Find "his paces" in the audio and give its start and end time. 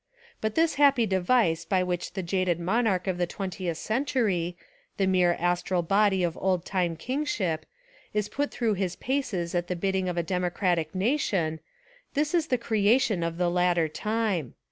8.73-9.53